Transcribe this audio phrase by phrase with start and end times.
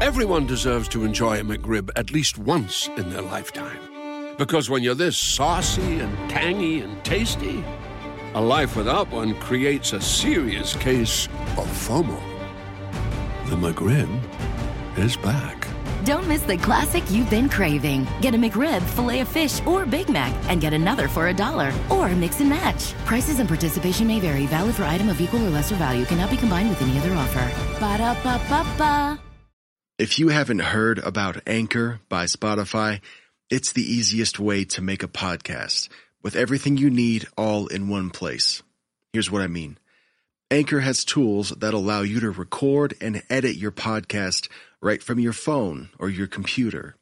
[0.00, 3.80] Everyone deserves to enjoy a McRib at least once in their lifetime.
[4.38, 7.64] Because when you're this saucy and tangy and tasty,
[8.34, 11.26] a life without one creates a serious case
[11.56, 12.16] of FOMO.
[13.50, 14.08] The McRib
[14.96, 15.66] is back.
[16.04, 18.06] Don't miss the classic you've been craving.
[18.20, 21.72] Get a McRib, Filet-O-Fish, or Big Mac, and get another for a dollar.
[21.90, 22.94] Or mix and match.
[23.04, 24.46] Prices and participation may vary.
[24.46, 26.04] Valid for item of equal or lesser value.
[26.04, 27.50] Cannot be combined with any other offer.
[27.80, 29.27] Ba da ba ba ba.
[29.98, 33.00] If you haven't heard about Anchor by Spotify,
[33.50, 35.88] it's the easiest way to make a podcast
[36.22, 38.62] with everything you need all in one place.
[39.12, 39.76] Here's what I mean.
[40.52, 44.48] Anchor has tools that allow you to record and edit your podcast
[44.80, 46.94] right from your phone or your computer.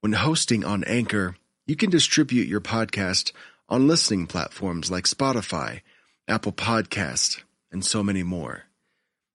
[0.00, 1.36] When hosting on Anchor,
[1.68, 3.30] you can distribute your podcast
[3.68, 5.82] on listening platforms like Spotify,
[6.26, 8.64] Apple Podcast, and so many more.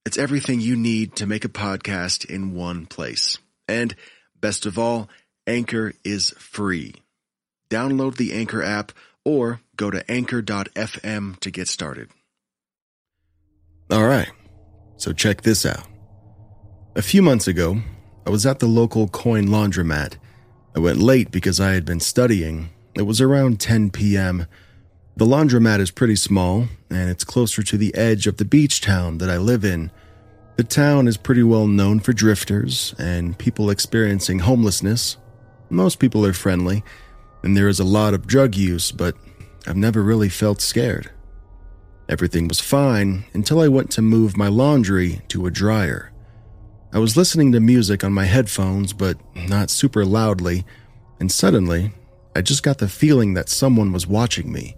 [0.07, 3.39] It's everything you need to make a podcast in one place.
[3.67, 3.93] And
[4.39, 5.09] best of all,
[5.45, 6.95] Anchor is free.
[7.69, 8.93] Download the Anchor app
[9.25, 12.09] or go to anchor.fm to get started.
[13.91, 14.31] All right,
[14.95, 15.85] so check this out.
[16.95, 17.81] A few months ago,
[18.25, 20.15] I was at the local coin laundromat.
[20.73, 22.69] I went late because I had been studying.
[22.95, 24.45] It was around 10 p.m.
[25.17, 29.17] The laundromat is pretty small, and it's closer to the edge of the beach town
[29.17, 29.89] that I live in.
[30.57, 35.17] The town is pretty well known for drifters and people experiencing homelessness.
[35.71, 36.83] Most people are friendly,
[37.41, 39.15] and there is a lot of drug use, but
[39.65, 41.09] I've never really felt scared.
[42.07, 46.11] Everything was fine until I went to move my laundry to a dryer.
[46.93, 50.63] I was listening to music on my headphones, but not super loudly,
[51.19, 51.91] and suddenly,
[52.35, 54.75] I just got the feeling that someone was watching me.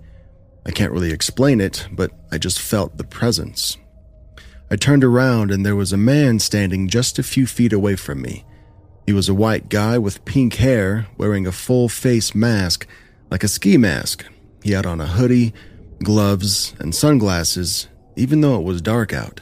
[0.65, 3.77] I can't really explain it, but I just felt the presence.
[4.71, 8.21] I turned around and there was a man standing just a few feet away from
[8.21, 8.45] me.
[9.05, 12.85] He was a white guy with pink hair, wearing a full face mask,
[13.31, 14.25] like a ski mask.
[14.63, 15.53] He had on a hoodie,
[16.03, 19.41] gloves, and sunglasses, even though it was dark out.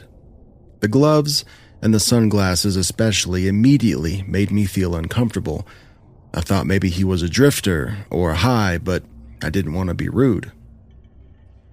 [0.80, 1.44] The gloves
[1.82, 5.66] and the sunglasses, especially, immediately made me feel uncomfortable.
[6.32, 9.02] I thought maybe he was a drifter or high, but
[9.42, 10.50] I didn't want to be rude.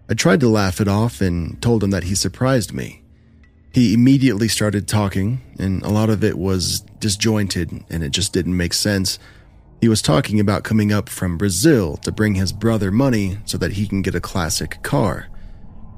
[0.10, 3.02] I tried to laugh it off and told him that he surprised me.
[3.72, 8.56] He immediately started talking, and a lot of it was disjointed and it just didn't
[8.56, 9.20] make sense.
[9.82, 13.74] He was talking about coming up from Brazil to bring his brother money so that
[13.74, 15.28] he can get a classic car.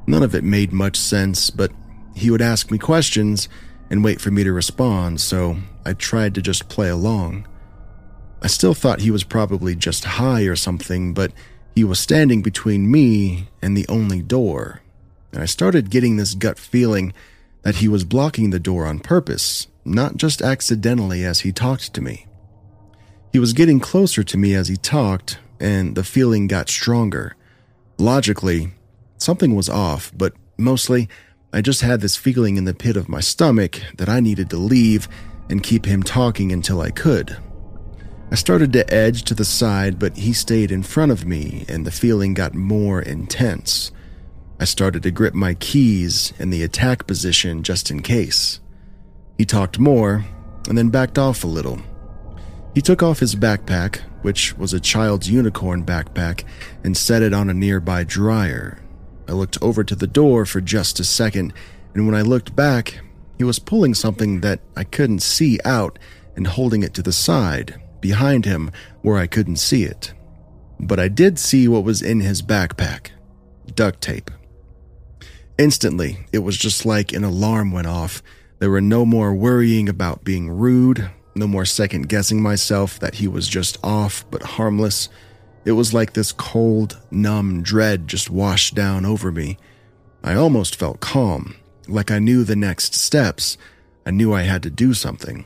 [0.08, 1.72] None of it made much sense, but
[2.16, 3.48] he would ask me questions
[3.90, 7.48] and wait for me to respond, so I tried to just play along.
[8.42, 11.32] I still thought he was probably just high or something, but
[11.78, 14.82] he was standing between me and the only door.
[15.32, 17.14] And I started getting this gut feeling
[17.62, 22.02] that he was blocking the door on purpose, not just accidentally as he talked to
[22.02, 22.26] me.
[23.32, 27.36] He was getting closer to me as he talked, and the feeling got stronger.
[28.00, 28.74] Logically,
[29.20, 31.08] something was off, but mostly,
[31.54, 34.58] I just had this feeling in the pit of my stomach that I needed to
[34.58, 35.08] leave
[35.48, 37.38] and keep him talking until I could.
[38.30, 41.86] I started to edge to the side, but he stayed in front of me, and
[41.86, 43.92] the feeling got more intense.
[44.60, 48.60] I started to grip my keys in the attack position just in case.
[49.38, 50.26] He talked more,
[50.68, 51.80] and then backed off a little.
[52.76, 56.44] He took off his backpack, which was a child's unicorn backpack,
[56.84, 58.84] and set it on a nearby dryer.
[59.30, 61.54] I looked over to the door for just a second,
[61.94, 63.00] and when I looked back,
[63.38, 65.98] he was pulling something that I couldn't see out
[66.36, 68.72] and holding it to the side, behind him,
[69.02, 70.14] where I couldn't see it.
[70.80, 73.12] But I did see what was in his backpack
[73.76, 74.32] duct tape.
[75.58, 78.22] Instantly, it was just like an alarm went off.
[78.60, 83.28] There were no more worrying about being rude, no more second guessing myself that he
[83.28, 85.10] was just off but harmless.
[85.66, 89.58] It was like this cold, numb dread just washed down over me.
[90.24, 91.56] I almost felt calm,
[91.88, 93.58] like I knew the next steps.
[94.06, 95.46] I knew I had to do something.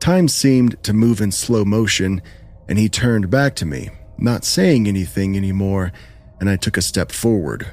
[0.00, 2.22] Time seemed to move in slow motion,
[2.68, 5.92] and he turned back to me, not saying anything anymore,
[6.40, 7.66] and I took a step forward.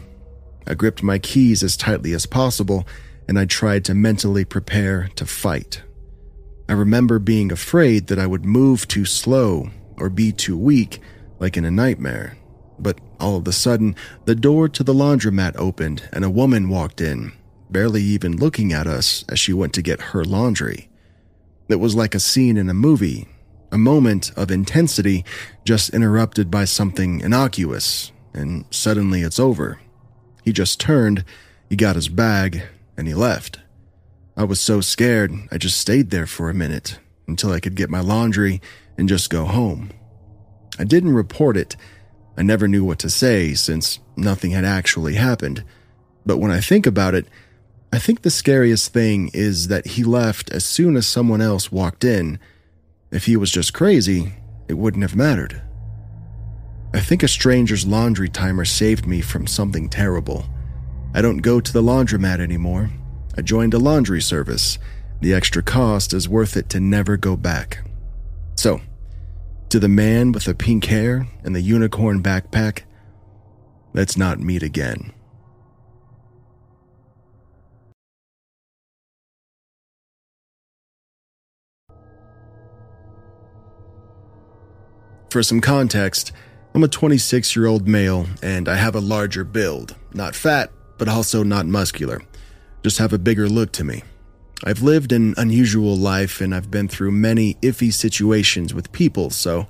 [0.68, 2.88] I gripped my keys as tightly as possible,
[3.28, 5.84] and I tried to mentally prepare to fight.
[6.68, 11.00] I remember being afraid that I would move too slow or be too weak,
[11.40, 12.38] like in a nightmare.
[12.80, 13.96] But all of a sudden,
[14.26, 17.34] the door to the laundromat opened and a woman walked in,
[17.70, 20.90] barely even looking at us as she went to get her laundry.
[21.68, 23.28] It was like a scene in a movie,
[23.72, 25.26] a moment of intensity
[25.64, 29.80] just interrupted by something innocuous, and suddenly it's over.
[30.44, 31.26] He just turned,
[31.70, 32.64] he got his bag,
[32.96, 33.60] and he left.
[34.38, 37.90] I was so scared, I just stayed there for a minute until I could get
[37.90, 38.62] my laundry
[38.98, 39.90] and just go home.
[40.78, 41.76] I didn't report it.
[42.38, 45.64] I never knew what to say since nothing had actually happened.
[46.26, 47.28] But when I think about it,
[47.96, 52.04] I think the scariest thing is that he left as soon as someone else walked
[52.04, 52.40] in.
[53.10, 54.34] If he was just crazy,
[54.68, 55.62] it wouldn't have mattered.
[56.94, 60.46] I think a stranger's laundry timer saved me from something terrible.
[61.14, 62.90] I don't go to the laundromat anymore.
[63.38, 64.78] I joined a laundry service.
[65.22, 67.80] The extra cost is worth it to never go back.
[68.58, 68.82] So,
[69.70, 72.82] to the man with the pink hair and the unicorn backpack,
[73.94, 75.14] let's not meet again.
[85.36, 86.32] For some context,
[86.74, 89.94] I'm a 26 year old male and I have a larger build.
[90.14, 92.22] Not fat, but also not muscular.
[92.84, 94.04] Just have a bigger look to me.
[94.64, 99.68] I've lived an unusual life and I've been through many iffy situations with people, so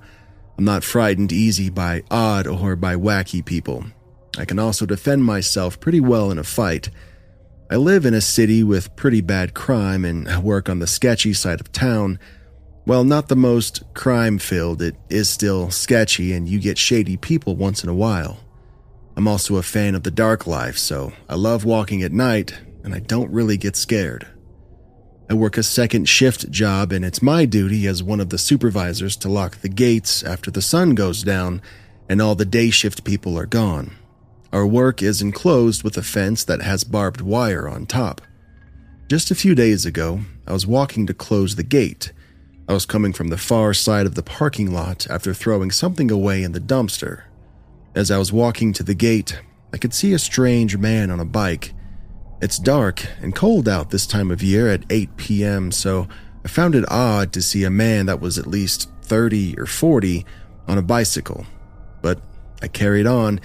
[0.56, 3.86] I'm not frightened easy by odd or by wacky people.
[4.38, 6.92] I can also defend myself pretty well in a fight.
[7.72, 11.34] I live in a city with pretty bad crime and I work on the sketchy
[11.34, 12.20] side of town.
[12.86, 17.56] While not the most crime filled, it is still sketchy and you get shady people
[17.56, 18.38] once in a while.
[19.16, 22.54] I'm also a fan of the dark life, so I love walking at night
[22.84, 24.28] and I don't really get scared.
[25.28, 29.18] I work a second shift job, and it's my duty as one of the supervisors
[29.18, 31.64] to lock the gates after the sun goes down
[32.08, 33.96] and all the day shift people are gone.
[34.54, 38.22] Our work is enclosed with a fence that has barbed wire on top.
[39.10, 42.12] Just a few days ago, I was walking to close the gate.
[42.68, 46.44] I was coming from the far side of the parking lot after throwing something away
[46.44, 47.24] in the dumpster.
[47.94, 49.42] As I was walking to the gate,
[49.72, 51.74] I could see a strange man on a bike
[52.42, 56.08] it's dark and cold out this time of year at 8 p.m., so
[56.44, 60.26] I found it odd to see a man that was at least 30 or 40
[60.68, 61.46] on a bicycle.
[62.02, 62.22] But
[62.62, 63.40] I carried on,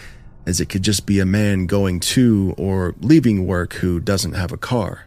[0.44, 4.52] as it could just be a man going to or leaving work who doesn't have
[4.52, 5.06] a car.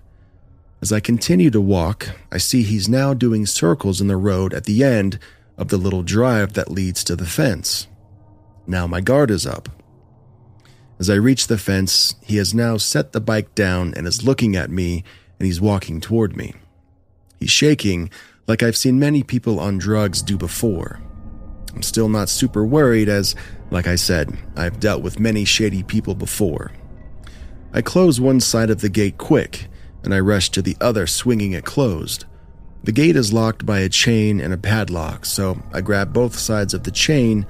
[0.83, 4.65] As I continue to walk, I see he's now doing circles in the road at
[4.65, 5.17] the end
[5.57, 7.87] of the little drive that leads to the fence.
[8.67, 9.69] Now my guard is up,
[10.99, 14.57] as I reach the fence, he has now set the bike down and is looking
[14.57, 15.05] at me,
[15.39, 16.53] and he's walking toward me.
[17.39, 18.09] He's shaking,
[18.45, 20.99] like I've seen many people on drugs do before.
[21.73, 23.35] I'm still not super worried, as,
[23.71, 26.73] like I said, I've dealt with many shady people before.
[27.71, 29.67] I close one side of the gate quick,
[30.03, 32.25] and I rush to the other, swinging it closed.
[32.83, 36.73] The gate is locked by a chain and a padlock, so I grab both sides
[36.73, 37.45] of the chain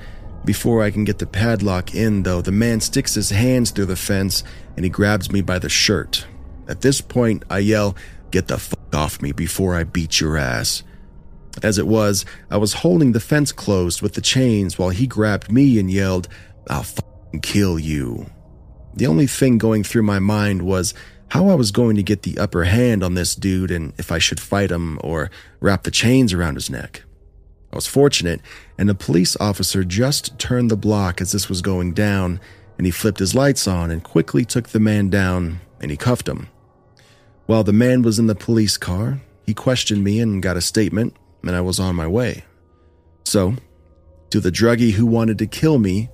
[0.45, 3.95] before I can get the padlock in, though, the man sticks his hands through the
[3.95, 4.43] fence
[4.75, 6.27] and he grabs me by the shirt.
[6.67, 7.95] At this point, I yell,
[8.31, 10.81] Get the fuck off me before I beat your ass.
[11.61, 15.51] As it was, I was holding the fence closed with the chains while he grabbed
[15.51, 16.27] me and yelled,
[16.67, 18.25] I'll fucking kill you.
[18.95, 20.95] The only thing going through my mind was
[21.33, 24.19] how I was going to get the upper hand on this dude and if I
[24.19, 25.31] should fight him or
[25.61, 27.01] wrap the chains around his neck.
[27.71, 28.39] I was fortunate,
[28.77, 32.39] and a police officer just turned the block as this was going down,
[32.77, 36.29] and he flipped his lights on and quickly took the man down and he cuffed
[36.29, 36.49] him.
[37.47, 41.15] While the man was in the police car, he questioned me and got a statement,
[41.41, 42.45] and I was on my way.
[43.23, 43.55] So,
[44.29, 46.09] to the druggie who wanted to kill me,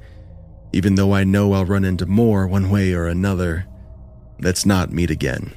[0.71, 3.65] even though I know I'll run into more one way or another,
[4.41, 5.53] let's not meet again.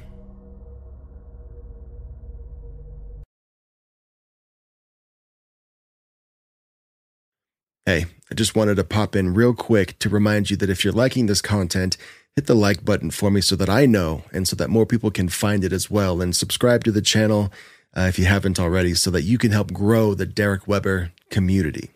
[7.85, 10.93] Hey, I just wanted to pop in real quick to remind you that if you're
[10.93, 11.97] liking this content,
[12.35, 15.11] hit the like button for me so that I know and so that more people
[15.11, 16.21] can find it as well.
[16.21, 17.51] And subscribe to the channel
[17.95, 21.91] uh, if you haven't already so that you can help grow the Darek Weber community.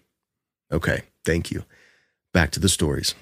[0.72, 1.64] Okay, thank you.
[2.34, 3.16] Back to the stories.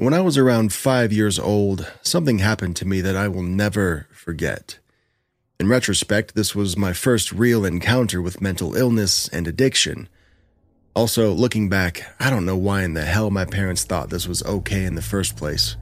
[0.00, 4.06] When I was around five years old, something happened to me that I will never
[4.12, 4.78] forget.
[5.58, 10.08] In retrospect, this was my first real encounter with mental illness and addiction.
[10.94, 14.44] Also, looking back, I don't know why in the hell my parents thought this was
[14.44, 15.76] okay in the first place.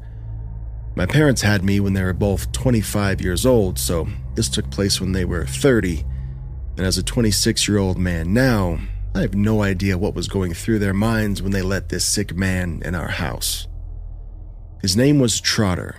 [0.94, 4.98] My parents had me when they were both 25 years old, so this took place
[4.98, 6.06] when they were 30.
[6.78, 8.78] And as a 26 year old man now,
[9.14, 12.34] I have no idea what was going through their minds when they let this sick
[12.34, 13.68] man in our house.
[14.86, 15.96] His name was Trotter.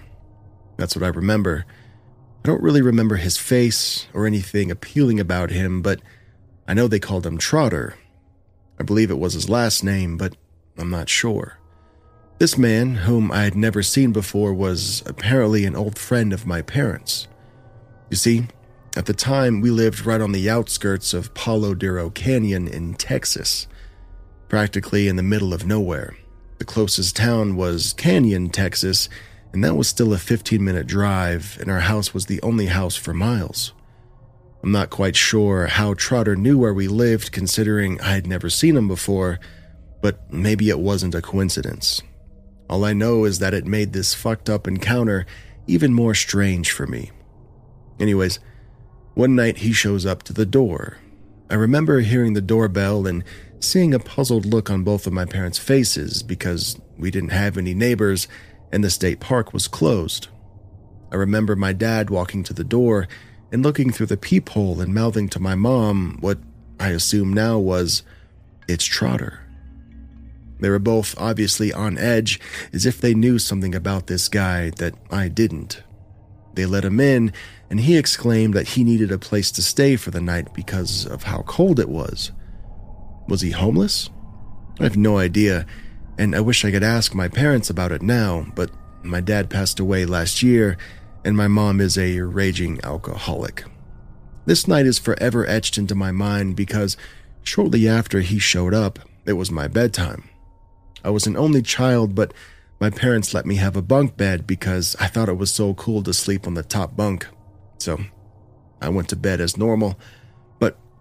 [0.78, 5.82] That's what I remember, I don't really remember his face or anything appealing about him,
[5.82, 6.00] but
[6.70, 7.96] I know they called him Trotter.
[8.80, 10.38] I believe it was his last name, but
[10.78, 11.60] I'm not sure.
[12.38, 16.62] This man, whom I had never seen before, was apparently an old friend of my
[16.62, 17.28] parents.
[18.10, 18.48] You see,
[18.96, 23.68] at the time, we lived right on the outskirts of Palo Duro Canyon in Texas,
[24.48, 26.16] practically in the middle of nowhere.
[26.58, 29.10] The closest town was Canyon, Texas,
[29.54, 32.96] and that was still a 15 minute drive, and our house was the only house
[32.96, 33.74] for miles.
[34.64, 38.76] I'm not quite sure how Trotter knew where we lived, considering I had never seen
[38.76, 39.40] him before,
[40.02, 42.02] but maybe it wasn't a coincidence.
[42.70, 45.26] All I know is that it made this fucked up encounter
[45.68, 47.12] even more strange for me.
[48.00, 48.40] Anyways,
[49.14, 50.98] one night he shows up to the door.
[51.50, 53.24] I remember hearing the doorbell and
[53.60, 57.74] seeing a puzzled look on both of my parents' faces because we didn't have any
[57.74, 58.28] neighbors
[58.72, 60.28] and the state park was closed.
[61.12, 63.08] I remember my dad walking to the door
[63.52, 66.40] and looking through the peephole and mouthing to my mom what
[66.80, 68.04] I assume now was,
[68.68, 69.40] It's Trotter.
[70.60, 72.40] They were both obviously on edge,
[72.74, 75.84] as if they knew something about this guy that I didn't.
[76.54, 77.32] They let him in,
[77.70, 81.24] and he exclaimed that he needed a place to stay for the night because of
[81.24, 82.32] how cold it was.
[83.28, 84.10] Was he homeless?
[84.80, 85.66] I have no idea,
[86.18, 88.72] and I wish I could ask my parents about it now, but
[89.04, 90.78] my dad passed away last year,
[91.26, 93.64] and my mom is a raging alcoholic.
[94.46, 96.96] This night is forever etched into my mind because
[97.44, 100.30] shortly after he showed up, it was my bedtime.
[101.04, 102.34] I was an only child, but
[102.80, 106.04] my parents let me have a bunk bed because I thought it was so cool
[106.04, 107.28] to sleep on the top bunk.
[107.80, 108.00] So
[108.82, 110.00] I went to bed as normal.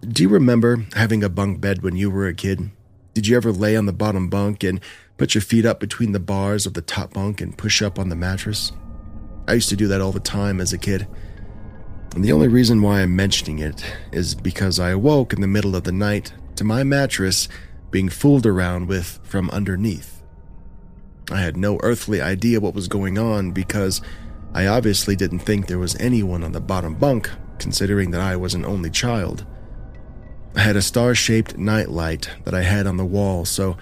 [0.06, 2.70] Do you remember having a bunk bed when you were a kid?
[3.12, 4.80] Did you ever lay on the bottom bunk and
[5.16, 8.08] put your feet up between the bars of the top bunk and push up on
[8.08, 8.70] the mattress?
[9.48, 11.08] I used to do that all the time as a kid.
[12.14, 15.74] And the only reason why I'm mentioning it is because I awoke in the middle
[15.74, 17.48] of the night to my mattress
[17.90, 20.22] being fooled around with from underneath.
[21.32, 24.00] I had no earthly idea what was going on because
[24.54, 28.54] I obviously didn't think there was anyone on the bottom bunk, considering that I was
[28.54, 29.44] an only child.
[30.56, 33.76] I had a star shaped nightlight that I had on the wall, so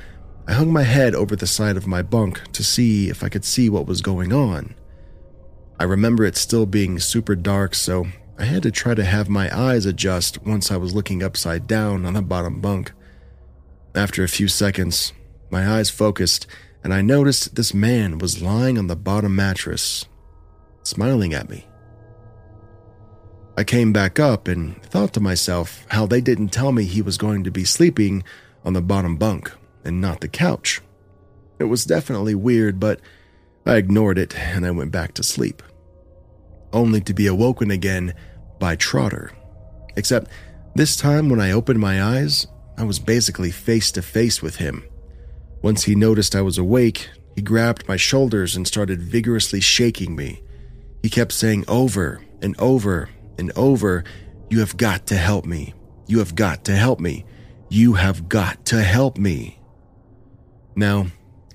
[0.46, 3.44] I hung my head over the side of my bunk to see if I could
[3.44, 4.74] see what was going on.
[5.78, 8.06] I remember it still being super dark, so
[8.38, 12.04] I had to try to have my eyes adjust once I was looking upside down
[12.04, 12.92] on the bottom bunk.
[13.94, 15.12] After a few seconds,
[15.50, 16.48] my eyes focused
[16.82, 20.04] and I noticed this man was lying on the bottom mattress,
[20.82, 21.66] smiling at me.
[23.56, 27.16] I came back up and thought to myself how they didn't tell me he was
[27.16, 28.24] going to be sleeping
[28.64, 29.52] on the bottom bunk
[29.84, 30.80] and not the couch.
[31.60, 33.00] It was definitely weird, but
[33.64, 35.62] I ignored it and I went back to sleep.
[36.72, 38.14] Only to be awoken again
[38.58, 39.30] by Trotter.
[39.96, 40.28] Except
[40.74, 44.82] this time when I opened my eyes, I was basically face to face with him.
[45.62, 50.42] Once he noticed I was awake, he grabbed my shoulders and started vigorously shaking me.
[51.04, 54.04] He kept saying over and over and over,
[54.50, 55.74] You have got to help me.
[56.06, 57.24] You have got to help me.
[57.68, 59.58] You have got to help me.
[60.76, 61.06] Now,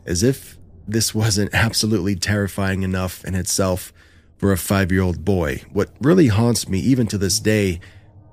[0.06, 0.58] as if
[0.88, 3.94] this wasn't absolutely terrifying enough in itself
[4.38, 7.80] for a five year old boy, what really haunts me even to this day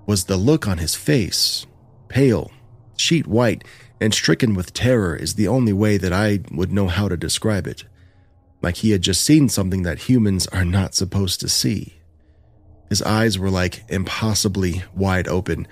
[0.07, 1.67] was the look on his face
[2.09, 2.51] pale,
[2.97, 3.65] sheet white,
[4.01, 7.67] and stricken with terror is the only way that I would know how to describe
[7.67, 7.85] it.
[8.63, 11.95] Like he had just seen something that humans are not supposed to see.
[12.89, 15.67] His eyes were like impossibly wide open,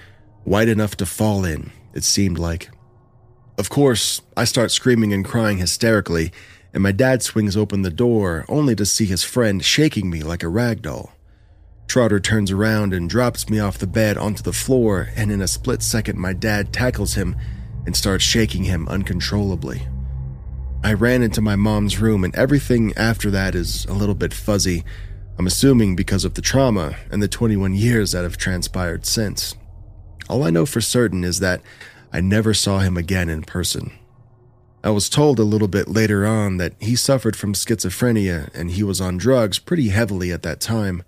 [0.45, 2.71] wide enough to fall in, it seemed like.
[3.57, 6.33] Of course, I start screaming and crying hysterically,
[6.73, 10.43] and my dad swings open the door only to see his friend shaking me like
[10.43, 11.13] a rag doll.
[11.87, 15.47] Trotter turns around and drops me off the bed onto the floor, and in a
[15.47, 17.37] split second, my dad tackles him
[17.87, 19.87] and starts shaking him uncontrollably.
[20.83, 24.85] I ran into my mom's room, and everything after that is a little bit fuzzy.
[25.39, 29.55] I'm assuming because of the trauma and the 21 years that have transpired since.
[30.29, 31.61] All I know for certain is that
[32.13, 33.93] I never saw him again in person.
[34.85, 38.83] I was told a little bit later on that he suffered from schizophrenia and he
[38.83, 41.03] was on drugs pretty heavily at that time.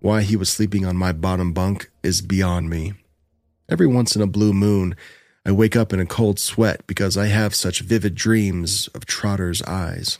[0.00, 2.92] Why he was sleeping on my bottom bunk is beyond me.
[3.68, 4.94] Every once in a blue moon,
[5.44, 9.62] I wake up in a cold sweat because I have such vivid dreams of Trotter's
[9.62, 10.18] eyes.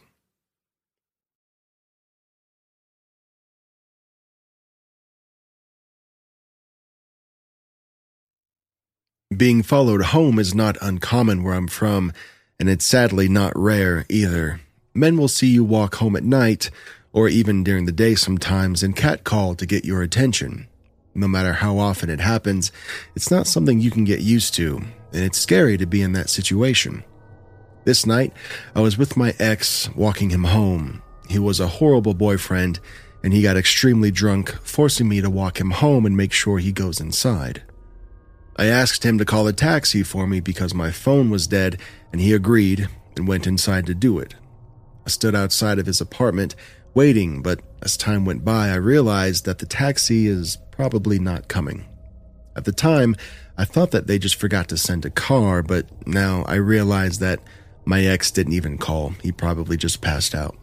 [9.36, 12.14] Being followed home is not uncommon where I'm from,
[12.58, 14.62] and it's sadly not rare either.
[14.94, 16.70] Men will see you walk home at night,
[17.12, 20.66] or even during the day sometimes, and catcall to get your attention.
[21.14, 22.72] No matter how often it happens,
[23.14, 24.78] it's not something you can get used to,
[25.12, 27.04] and it's scary to be in that situation.
[27.84, 28.32] This night,
[28.74, 31.02] I was with my ex walking him home.
[31.28, 32.80] He was a horrible boyfriend,
[33.22, 36.72] and he got extremely drunk, forcing me to walk him home and make sure he
[36.72, 37.62] goes inside.
[38.58, 42.20] I asked him to call a taxi for me because my phone was dead, and
[42.20, 44.34] he agreed and went inside to do it.
[45.06, 46.56] I stood outside of his apartment
[46.92, 51.84] waiting, but as time went by, I realized that the taxi is probably not coming.
[52.56, 53.14] At the time,
[53.56, 57.38] I thought that they just forgot to send a car, but now I realize that
[57.84, 59.10] my ex didn't even call.
[59.22, 60.56] He probably just passed out.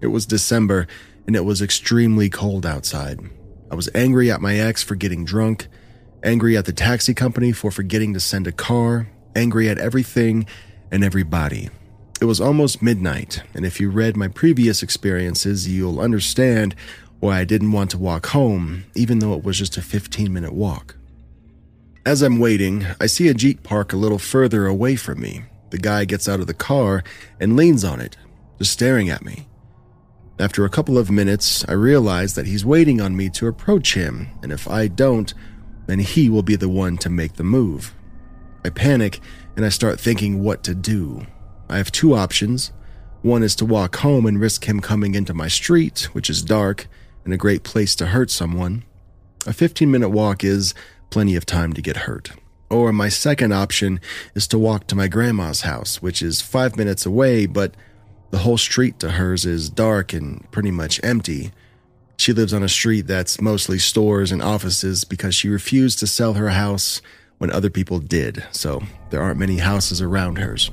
[0.00, 0.86] It was December,
[1.26, 3.20] and it was extremely cold outside.
[3.70, 5.68] I was angry at my ex for getting drunk,
[6.22, 10.46] angry at the taxi company for forgetting to send a car, angry at everything
[10.90, 11.70] and everybody.
[12.20, 16.74] It was almost midnight, and if you read my previous experiences, you'll understand
[17.18, 20.52] why I didn't want to walk home, even though it was just a 15 minute
[20.52, 20.96] walk.
[22.04, 25.44] As I'm waiting, I see a Jeep park a little further away from me.
[25.70, 27.04] The guy gets out of the car
[27.38, 28.16] and leans on it,
[28.58, 29.46] just staring at me.
[30.38, 34.28] After a couple of minutes, I realize that he's waiting on me to approach him,
[34.42, 35.32] and if I don't,
[35.90, 37.92] then he will be the one to make the move.
[38.64, 39.18] I panic
[39.56, 41.26] and I start thinking what to do.
[41.68, 42.72] I have two options.
[43.22, 46.86] One is to walk home and risk him coming into my street, which is dark
[47.24, 48.84] and a great place to hurt someone.
[49.46, 50.74] A 15 minute walk is
[51.10, 52.30] plenty of time to get hurt.
[52.70, 53.98] Or my second option
[54.36, 57.74] is to walk to my grandma's house, which is five minutes away, but
[58.30, 61.50] the whole street to hers is dark and pretty much empty.
[62.20, 66.34] She lives on a street that's mostly stores and offices because she refused to sell
[66.34, 67.00] her house
[67.38, 70.70] when other people did, so there aren't many houses around hers.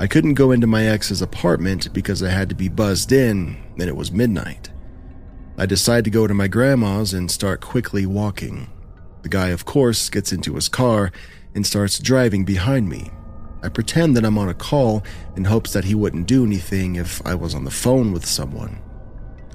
[0.00, 3.88] I couldn't go into my ex's apartment because I had to be buzzed in, and
[3.88, 4.70] it was midnight.
[5.56, 8.68] I decide to go to my grandma's and start quickly walking.
[9.22, 11.12] The guy, of course, gets into his car
[11.54, 13.12] and starts driving behind me.
[13.62, 15.04] I pretend that I'm on a call
[15.36, 18.82] in hopes that he wouldn't do anything if I was on the phone with someone.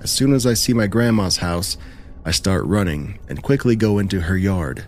[0.05, 1.79] As soon as I see my grandma's house,
[2.25, 4.85] I start running and quickly go into her yard.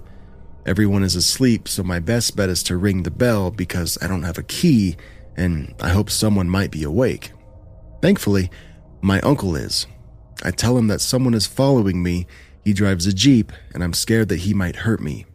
[0.64, 4.22] Everyone is asleep, so my best bet is to ring the bell because I don't
[4.22, 4.96] have a key
[5.36, 7.32] and I hope someone might be awake.
[8.00, 8.52] Thankfully,
[9.02, 9.88] my uncle is.
[10.44, 12.28] I tell him that someone is following me
[12.64, 15.26] he drives a Jeep, and I'm scared that he might hurt me.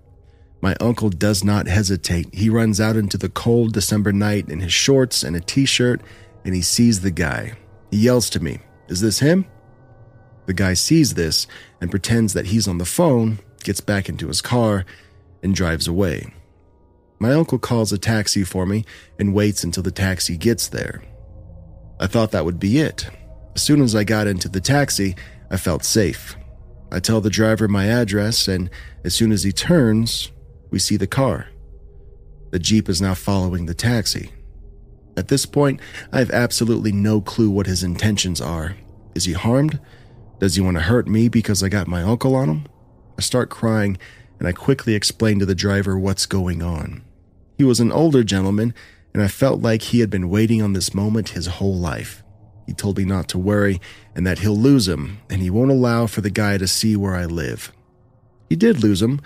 [0.61, 2.33] My uncle does not hesitate.
[2.33, 6.03] He runs out into the cold December night in his shorts and a t shirt,
[6.45, 7.55] and he sees the guy.
[7.91, 9.45] He yells to me, Is this him?
[10.47, 11.47] The guy sees this
[11.81, 14.85] and pretends that he's on the phone, gets back into his car,
[15.43, 16.33] and drives away.
[17.19, 18.85] My uncle calls a taxi for me
[19.19, 21.03] and waits until the taxi gets there.
[22.01, 23.09] I thought that would be it.
[23.55, 25.15] As soon as I got into the taxi,
[25.51, 26.35] I felt safe.
[26.91, 28.71] I tell the driver my address, and
[29.05, 30.33] as soon as he turns,
[30.71, 31.47] we see the car.
[32.51, 34.33] The Jeep is now following the taxi.
[35.17, 35.81] At this point,
[36.13, 38.77] I have absolutely no clue what his intentions are.
[39.15, 39.79] Is he harmed?
[40.43, 42.67] Does he want to hurt me because I got my uncle on him?
[43.17, 43.97] I start crying,
[44.41, 47.05] and I quickly explain to the driver what's going on.
[47.59, 48.75] He was an older gentleman,
[49.15, 52.25] and I felt like he had been waiting on this moment his whole life.
[52.67, 53.81] He told me not to worry
[54.17, 57.15] and that he'll lose him, and he won't allow for the guy to see where
[57.15, 57.71] I live.
[58.49, 59.21] He did lose him,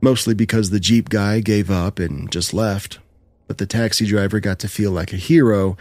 [0.00, 2.98] mostly because the Jeep guy gave up and just left,
[3.46, 5.76] but the taxi driver got to feel like a hero,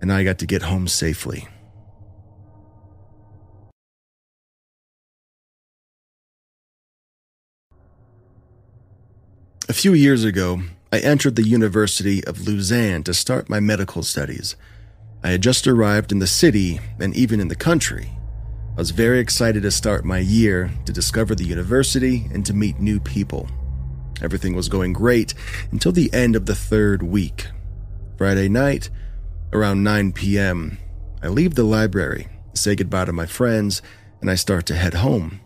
[0.00, 1.46] and I got to get home safely.
[9.68, 10.60] A few years ago,
[10.92, 14.54] I entered the University of Lausanne to start my medical studies.
[15.24, 18.12] I had just arrived in the city and even in the country.
[18.70, 22.78] I was very excited to start my year, to discover the university, and to meet
[22.78, 23.48] new people.
[24.22, 25.34] Everything was going great
[25.72, 27.48] until the end of the third week.
[28.16, 28.88] Friday night,
[29.52, 30.78] around 9 p.m.,
[31.24, 33.82] I leave the library, say goodbye to my friends,
[34.20, 35.40] and I start to head home.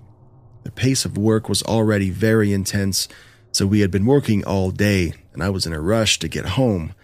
[0.64, 3.08] The pace of work was already very intense,
[3.52, 6.46] so we had been working all day, and I was in a rush to get
[6.46, 6.94] home.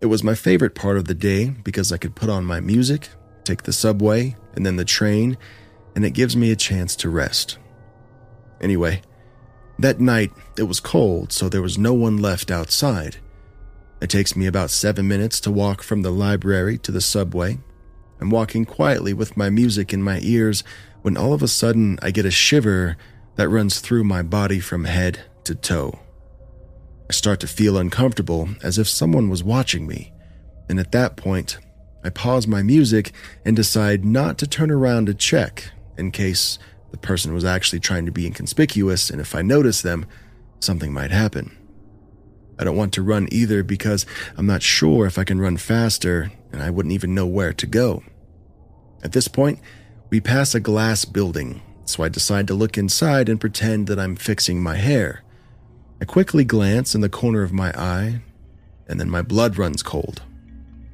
[0.00, 3.10] It was my favorite part of the day because I could put on my music,
[3.44, 5.36] take the subway, and then the train,
[5.94, 7.58] and it gives me a chance to rest.
[8.60, 9.02] Anyway,
[9.78, 13.16] that night it was cold, so there was no one left outside.
[14.00, 17.58] It takes me about seven minutes to walk from the library to the subway.
[18.20, 20.64] I'm walking quietly with my music in my ears
[21.02, 22.96] when all of a sudden I get a shiver
[23.36, 25.98] that runs through my body from head to toe.
[27.08, 30.12] I start to feel uncomfortable as if someone was watching me,
[30.68, 31.58] and at that point,
[32.04, 33.12] I pause my music
[33.44, 36.58] and decide not to turn around to check in case
[36.90, 40.06] the person was actually trying to be inconspicuous, and if I notice them,
[40.60, 41.56] something might happen.
[42.58, 46.30] I don't want to run either because I'm not sure if I can run faster
[46.52, 48.02] and I wouldn't even know where to go.
[49.02, 49.58] At this point,
[50.10, 54.14] we pass a glass building, so I decide to look inside and pretend that I'm
[54.14, 55.22] fixing my hair.
[56.02, 58.22] I quickly glance in the corner of my eye,
[58.88, 60.20] and then my blood runs cold.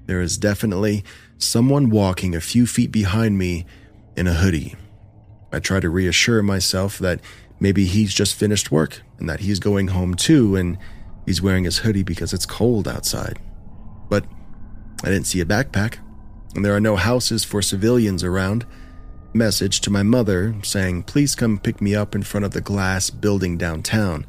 [0.04, 1.02] There is definitely
[1.38, 3.64] someone walking a few feet behind me
[4.18, 4.74] in a hoodie.
[5.50, 7.22] I try to reassure myself that
[7.58, 10.76] maybe he's just finished work and that he's going home too, and
[11.24, 13.38] he's wearing his hoodie because it's cold outside.
[14.10, 14.26] But
[15.02, 16.00] I didn't see a backpack,
[16.54, 18.66] and there are no houses for civilians around.
[19.32, 23.08] Message to my mother saying, please come pick me up in front of the glass
[23.08, 24.26] building downtown.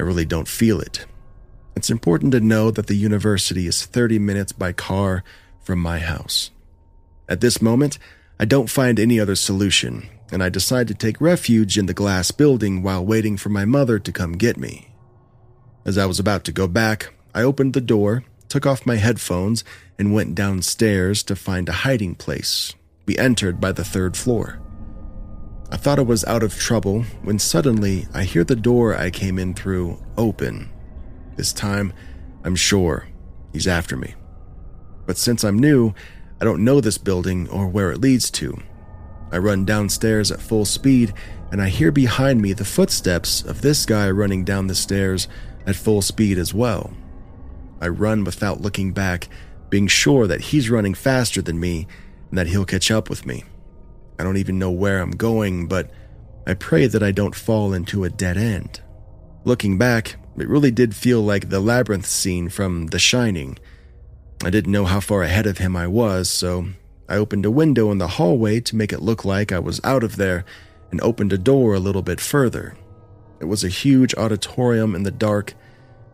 [0.00, 1.04] I really don't feel it.
[1.76, 5.22] It's important to know that the university is 30 minutes by car
[5.60, 6.50] from my house.
[7.28, 7.98] At this moment,
[8.38, 12.30] I don't find any other solution, and I decide to take refuge in the glass
[12.30, 14.88] building while waiting for my mother to come get me.
[15.84, 19.64] As I was about to go back, I opened the door, took off my headphones,
[19.98, 22.74] and went downstairs to find a hiding place.
[23.04, 24.60] We entered by the third floor.
[25.72, 29.38] I thought I was out of trouble when suddenly I hear the door I came
[29.38, 30.68] in through open.
[31.36, 31.92] This time,
[32.42, 33.08] I'm sure
[33.52, 34.14] he's after me.
[35.06, 35.94] But since I'm new,
[36.40, 38.60] I don't know this building or where it leads to.
[39.30, 41.14] I run downstairs at full speed
[41.52, 45.28] and I hear behind me the footsteps of this guy running down the stairs
[45.66, 46.92] at full speed as well.
[47.80, 49.28] I run without looking back
[49.68, 51.86] being sure that he's running faster than me
[52.28, 53.44] and that he'll catch up with me.
[54.20, 55.90] I don't even know where I'm going, but
[56.46, 58.80] I pray that I don't fall into a dead end.
[59.44, 63.58] Looking back, it really did feel like the labyrinth scene from The Shining.
[64.44, 66.66] I didn't know how far ahead of him I was, so
[67.08, 70.04] I opened a window in the hallway to make it look like I was out
[70.04, 70.44] of there
[70.90, 72.76] and opened a door a little bit further.
[73.40, 75.54] It was a huge auditorium in the dark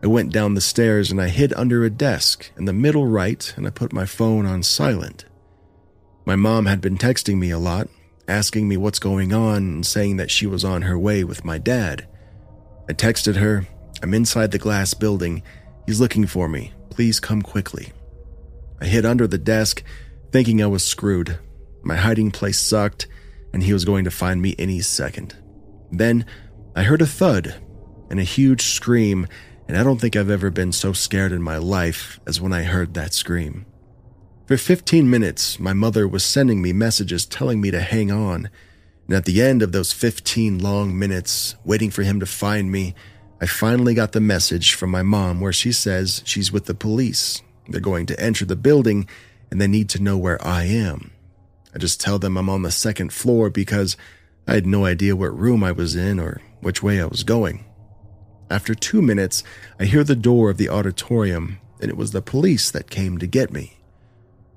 [0.03, 3.51] I went down the stairs and I hid under a desk in the middle right
[3.57, 5.25] and I put my phone on silent.
[6.25, 7.87] My mom had been texting me a lot,
[8.27, 11.57] asking me what's going on and saying that she was on her way with my
[11.57, 12.07] dad.
[12.89, 13.67] I texted her,
[14.01, 15.43] I'm inside the glass building.
[15.85, 16.73] He's looking for me.
[16.89, 17.91] Please come quickly.
[18.81, 19.83] I hid under the desk,
[20.31, 21.39] thinking I was screwed.
[21.83, 23.07] My hiding place sucked,
[23.53, 25.35] and he was going to find me any second.
[25.91, 26.25] Then
[26.75, 27.55] I heard a thud
[28.09, 29.27] and a huge scream
[29.67, 32.63] and I don't think I've ever been so scared in my life as when I
[32.63, 33.65] heard that scream.
[34.47, 38.49] For 15 minutes, my mother was sending me messages telling me to hang on,
[39.05, 42.95] and at the end of those 15 long minutes, waiting for him to find me,
[43.41, 47.41] I finally got the message from my mom where she says she's with the police.
[47.67, 49.09] They're going to enter the building
[49.51, 51.11] and they need to know where I am.
[51.75, 53.97] I just tell them I'm on the second floor because
[54.47, 57.65] I had no idea what room I was in or which way I was going.
[58.49, 59.43] After two minutes,
[59.77, 63.27] I hear the door of the auditorium, and it was the police that came to
[63.27, 63.76] get me.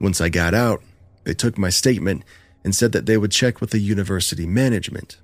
[0.00, 0.82] Once I got out,
[1.24, 2.24] they took my statement
[2.64, 5.18] and said that they would check with the university management.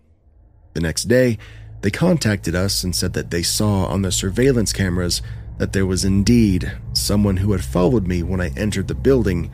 [0.74, 1.38] The next day,
[1.80, 5.22] they contacted us and said that they saw on the surveillance cameras
[5.58, 9.50] that there was indeed someone who had followed me when I entered the building,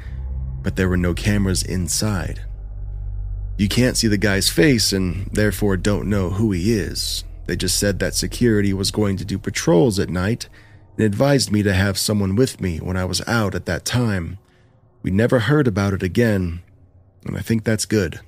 [0.62, 2.44] but there were no cameras inside.
[3.56, 7.78] You can't see the guy's face and therefore don't know who he is, they just
[7.78, 10.48] said that security was going to do patrols at night
[10.96, 14.38] and advised me to have someone with me when I was out at that time.
[15.02, 16.62] We never heard about it again,
[17.26, 18.20] and I think that's good.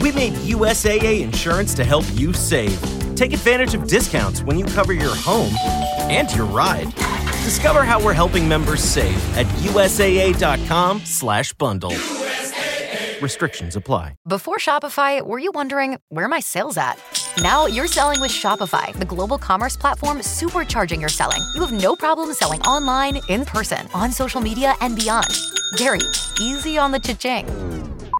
[0.00, 2.99] We made USAA insurance to help you save.
[3.20, 5.52] Take advantage of discounts when you cover your home
[6.08, 6.86] and your ride.
[7.44, 11.90] Discover how we're helping members save at usaa.com/bundle.
[11.90, 13.20] USAA.
[13.20, 14.16] Restrictions apply.
[14.26, 16.98] Before Shopify, were you wondering where my sales at?
[17.42, 21.42] Now you're selling with Shopify, the global commerce platform supercharging your selling.
[21.54, 25.28] You have no problem selling online, in person, on social media, and beyond.
[25.76, 26.00] Gary,
[26.40, 27.46] easy on the cha-ching.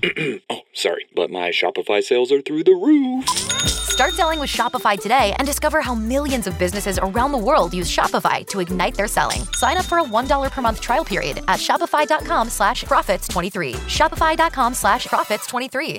[0.51, 3.80] oh, sorry, but my Shopify sales are through the roof.
[4.01, 7.95] Start selling with Shopify today and discover how millions of businesses around the world use
[7.95, 9.43] Shopify to ignite their selling.
[9.53, 13.75] Sign up for a $1 per month trial period at shopify.com slash profits 23.
[13.75, 15.99] Shopify.com slash profits 23.